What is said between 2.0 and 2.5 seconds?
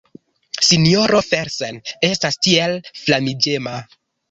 estas